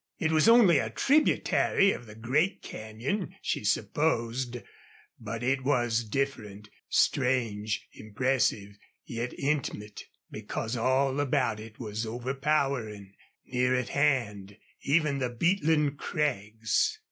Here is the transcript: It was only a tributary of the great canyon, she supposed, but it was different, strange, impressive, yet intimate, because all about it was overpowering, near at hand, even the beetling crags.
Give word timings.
It 0.17 0.31
was 0.31 0.49
only 0.49 0.79
a 0.79 0.89
tributary 0.89 1.91
of 1.91 2.07
the 2.07 2.15
great 2.15 2.63
canyon, 2.63 3.35
she 3.39 3.63
supposed, 3.63 4.57
but 5.19 5.43
it 5.43 5.63
was 5.63 6.03
different, 6.03 6.69
strange, 6.89 7.87
impressive, 7.93 8.79
yet 9.05 9.31
intimate, 9.37 10.05
because 10.31 10.75
all 10.75 11.19
about 11.19 11.59
it 11.59 11.79
was 11.79 12.07
overpowering, 12.07 13.13
near 13.45 13.75
at 13.75 13.89
hand, 13.89 14.57
even 14.81 15.19
the 15.19 15.29
beetling 15.29 15.97
crags. 15.97 16.97